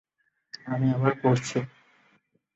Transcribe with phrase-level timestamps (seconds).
[0.67, 1.57] আমি আবার পড়ছি।